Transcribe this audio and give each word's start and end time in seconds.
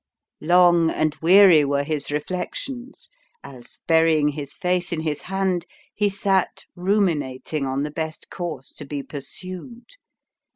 Long 0.41 0.89
and 0.89 1.13
weary 1.21 1.63
were 1.63 1.83
his 1.83 2.09
reflections, 2.11 3.11
as, 3.43 3.81
burying 3.85 4.29
his 4.29 4.51
face 4.53 4.91
in 4.91 5.01
his 5.01 5.21
hand, 5.21 5.67
he 5.93 6.09
sat, 6.09 6.65
ruminating 6.75 7.67
on 7.67 7.83
the 7.83 7.91
best 7.91 8.31
course 8.31 8.73
to 8.77 8.85
be 8.87 9.03
pursued. 9.03 9.85